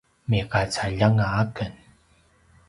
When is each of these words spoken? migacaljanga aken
migacaljanga 0.29 1.25
aken 1.43 1.73